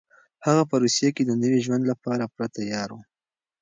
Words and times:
هغه 0.45 0.63
په 0.69 0.75
روسيه 0.83 1.09
کې 1.15 1.23
د 1.25 1.31
نوي 1.41 1.59
ژوند 1.65 1.83
لپاره 1.91 2.31
پوره 2.33 2.47
تيار 2.57 2.89
و. 2.93 2.97